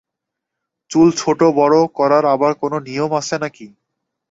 চুল 0.91 1.07
ছোটো-বড় 1.17 1.77
করার 1.97 2.23
আবার 2.25 2.51
কোনো 2.61 2.77
নিয়ম 2.87 3.11
আছে 3.19 3.35
নাকি? 3.43 3.67